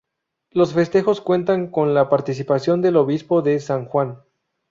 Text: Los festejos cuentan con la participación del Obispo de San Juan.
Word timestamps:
Los 0.49 0.73
festejos 0.73 1.21
cuentan 1.21 1.67
con 1.69 1.93
la 1.93 2.09
participación 2.09 2.81
del 2.81 2.95
Obispo 2.95 3.43
de 3.43 3.59
San 3.59 3.85
Juan. 3.85 4.23